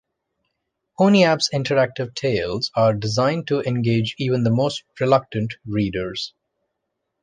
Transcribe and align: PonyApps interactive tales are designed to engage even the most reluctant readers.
PonyApps 0.97 1.51
interactive 1.53 2.15
tales 2.15 2.71
are 2.75 2.95
designed 2.95 3.45
to 3.45 3.61
engage 3.61 4.15
even 4.17 4.43
the 4.43 4.49
most 4.49 4.81
reluctant 4.99 5.53
readers. 5.63 6.33